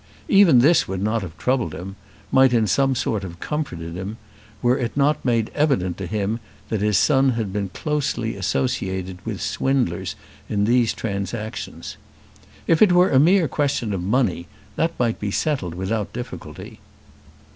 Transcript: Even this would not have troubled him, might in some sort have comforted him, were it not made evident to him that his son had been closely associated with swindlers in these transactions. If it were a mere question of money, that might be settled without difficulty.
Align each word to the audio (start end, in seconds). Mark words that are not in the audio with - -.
Even 0.29 0.61
this 0.61 0.87
would 0.87 0.99
not 1.03 1.21
have 1.21 1.37
troubled 1.37 1.75
him, 1.75 1.95
might 2.31 2.53
in 2.53 2.65
some 2.65 2.95
sort 2.95 3.21
have 3.21 3.39
comforted 3.39 3.95
him, 3.95 4.17
were 4.59 4.75
it 4.79 4.97
not 4.97 5.23
made 5.23 5.51
evident 5.53 5.95
to 5.99 6.07
him 6.07 6.39
that 6.69 6.81
his 6.81 6.97
son 6.97 7.33
had 7.33 7.53
been 7.53 7.69
closely 7.69 8.35
associated 8.35 9.19
with 9.27 9.39
swindlers 9.43 10.15
in 10.49 10.65
these 10.65 10.95
transactions. 10.95 11.97
If 12.65 12.81
it 12.81 12.91
were 12.93 13.11
a 13.11 13.19
mere 13.19 13.47
question 13.47 13.93
of 13.93 14.01
money, 14.01 14.47
that 14.75 14.97
might 14.99 15.19
be 15.19 15.29
settled 15.29 15.75
without 15.75 16.13
difficulty. 16.13 16.79